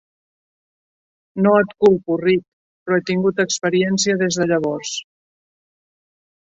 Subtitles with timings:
[1.47, 2.43] No et culpo, Rick,
[2.87, 4.99] però he tingut experiència des de llavors.